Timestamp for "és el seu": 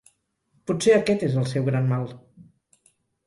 1.27-1.67